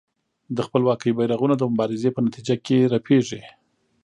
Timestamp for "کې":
2.65-2.77